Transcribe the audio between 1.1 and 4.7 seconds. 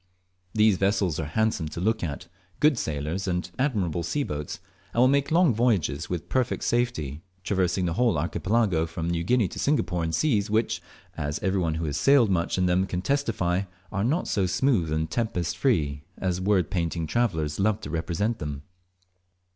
are handsome to look at, good sailers, and admirable sea boats,